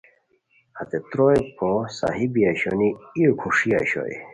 [0.77, 4.15] ہتے تروئے پو صحیح بی اوشونی ای روکھوݰی اوشوئے